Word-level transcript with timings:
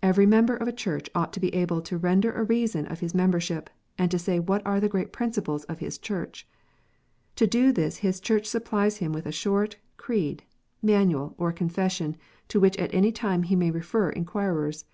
Every 0.00 0.26
member 0.26 0.54
of 0.54 0.68
a 0.68 0.72
Church 0.72 1.10
ought 1.12 1.32
to 1.32 1.40
be 1.40 1.52
able 1.56 1.80
to 1.82 1.98
render 1.98 2.32
a 2.32 2.44
reason 2.44 2.86
of 2.86 3.00
his 3.00 3.16
membership, 3.16 3.68
and 3.98 4.08
to 4.12 4.16
say 4.16 4.38
what 4.38 4.64
are 4.64 4.78
the 4.78 4.88
great 4.88 5.12
principles 5.12 5.64
of 5.64 5.80
his 5.80 5.98
Church. 5.98 6.46
To 7.34 7.48
do 7.48 7.72
this 7.72 7.96
his 7.96 8.20
Church 8.20 8.46
supplies 8.46 8.98
him 8.98 9.12
with 9.12 9.26
a 9.26 9.32
short 9.32 9.74
creed, 9.96 10.44
manual, 10.82 11.34
or 11.36 11.50
Confession, 11.50 12.16
to 12.46 12.60
which 12.60 12.76
at 12.76 12.94
any 12.94 13.10
time 13.10 13.42
he 13.42 13.56
may 13.56 13.72
refer 13.72 14.10
inquirers. 14.10 14.84